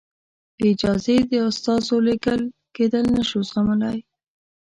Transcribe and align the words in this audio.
بې 0.57 0.65
اجازې 0.73 1.15
د 1.31 1.33
استازو 1.49 1.95
لېږل 2.07 2.41
کېدل 2.75 3.03
نه 3.15 3.23
شو 3.29 3.39
زغملای. 3.49 3.97